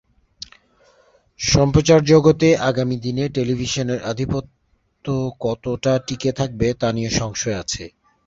সম্প্রচার 1.39 1.99
জগতে 2.05 2.47
আগামী 2.69 2.95
দিনে 3.05 3.23
টেলিভিশনের 3.35 3.99
আধিপত্য 4.11 5.05
কতটা 5.41 5.93
টিকে 6.07 6.31
থাকবে 6.39 6.67
তা 6.81 6.87
নিয়ে 6.91 7.11
সংশয় 7.19 7.57
আছে। 7.63 7.83